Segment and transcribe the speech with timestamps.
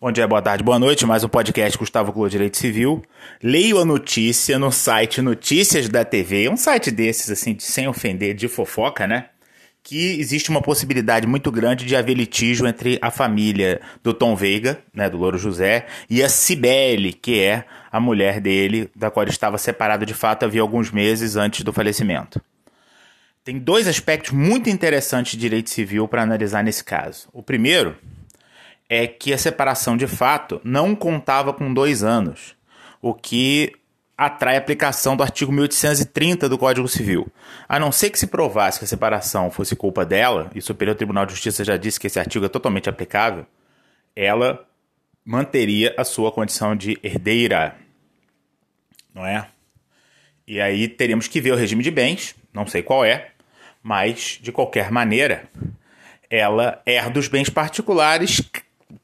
[0.00, 1.04] Bom dia, boa tarde, boa noite.
[1.04, 3.02] Mais um podcast Gustavo Clô Direito Civil.
[3.42, 8.32] Leio a notícia no site Notícias da TV, um site desses, assim, de, sem ofender,
[8.32, 9.30] de fofoca, né?
[9.82, 14.78] Que existe uma possibilidade muito grande de haver litígio entre a família do Tom Veiga,
[14.94, 19.32] né, do Louro José, e a Cibele, que é a mulher dele, da qual ele
[19.32, 22.40] estava separado de fato havia alguns meses antes do falecimento.
[23.42, 27.28] Tem dois aspectos muito interessantes de direito civil para analisar nesse caso.
[27.32, 27.96] O primeiro
[28.88, 32.56] é que a separação de fato não contava com dois anos,
[33.02, 33.72] o que
[34.16, 37.30] atrai a aplicação do artigo 1830 do Código Civil.
[37.68, 40.96] A não ser que se provasse que a separação fosse culpa dela, e o Superior
[40.96, 43.46] Tribunal de Justiça já disse que esse artigo é totalmente aplicável,
[44.16, 44.66] ela
[45.24, 47.76] manteria a sua condição de herdeira.
[49.14, 49.46] Não é?
[50.46, 53.32] E aí teríamos que ver o regime de bens, não sei qual é,
[53.82, 55.48] mas de qualquer maneira,
[56.28, 58.42] ela herda os bens particulares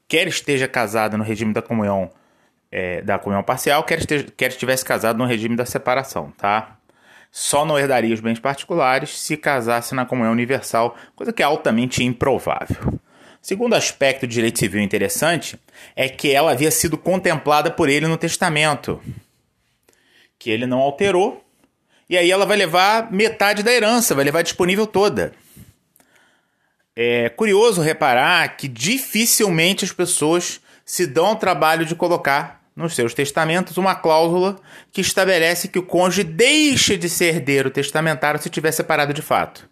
[0.07, 2.11] quer esteja casada no regime da comunhão
[2.71, 6.77] é, da comunhão parcial, quer, esteja, quer estivesse casado no regime da separação, tá?
[7.31, 12.03] Só não herdaria os bens particulares se casasse na comunhão universal, coisa que é altamente
[12.03, 12.99] improvável.
[13.41, 15.59] Segundo aspecto de direito civil interessante
[15.95, 19.01] é que ela havia sido contemplada por ele no testamento,
[20.39, 21.45] que ele não alterou,
[22.09, 25.33] e aí ela vai levar metade da herança, vai levar disponível toda.
[26.95, 33.13] É curioso reparar que dificilmente as pessoas se dão ao trabalho de colocar nos seus
[33.13, 34.55] testamentos uma cláusula
[34.93, 39.69] que estabelece que o cônjuge deixe de ser herdeiro testamentário se tiver separado de fato.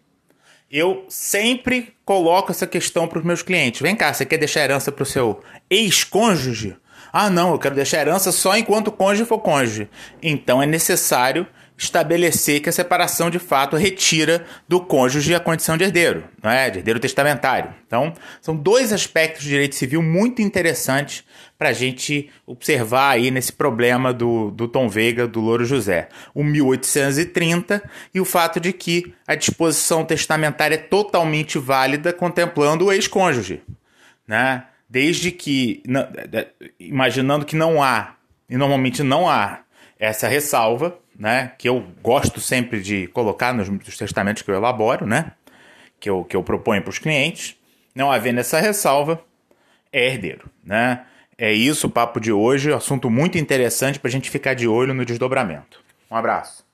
[0.70, 3.80] Eu sempre coloco essa questão para os meus clientes.
[3.80, 6.76] Vem cá, você quer deixar herança para o seu ex-cônjuge?
[7.12, 9.88] Ah, não, eu quero deixar herança só enquanto o cônjuge for cônjuge.
[10.22, 15.82] Então é necessário estabelecer que a separação de fato retira do cônjuge a condição de
[15.84, 16.70] herdeiro, não é?
[16.70, 17.74] De herdeiro testamentário.
[17.86, 21.24] Então, são dois aspectos de direito civil muito interessantes
[21.58, 26.08] para a gente observar aí nesse problema do, do Tom Veiga, do Louro José.
[26.32, 27.82] O 1830
[28.14, 33.62] e o fato de que a disposição testamentária é totalmente válida contemplando o ex-cônjuge,
[34.26, 34.64] né?
[34.88, 35.82] Desde que,
[36.78, 38.14] imaginando que não há,
[38.48, 39.60] e normalmente não há
[39.98, 45.06] essa ressalva, né, que eu gosto sempre de colocar nos, nos testamentos que eu elaboro,
[45.06, 45.32] né,
[46.00, 47.56] que eu, que eu proponho para os clientes,
[47.94, 49.22] não havendo essa ressalva,
[49.92, 50.50] é herdeiro.
[50.64, 51.04] Né?
[51.38, 54.94] É isso o papo de hoje, assunto muito interessante para a gente ficar de olho
[54.94, 55.82] no desdobramento.
[56.10, 56.64] Um abraço.